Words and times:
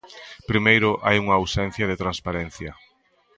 Primeiro, 0.49 0.89
hai 1.05 1.17
unha 1.23 1.37
ausencia 1.39 1.85
de 1.87 1.99
transparencia. 2.03 2.71